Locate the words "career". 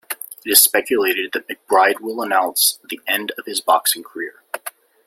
4.01-4.41